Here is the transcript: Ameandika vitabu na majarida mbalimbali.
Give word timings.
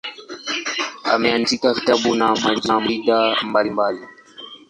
Ameandika 1.03 1.73
vitabu 1.73 2.15
na 2.15 2.35
majarida 2.35 2.79
mbalimbali. 3.43 4.07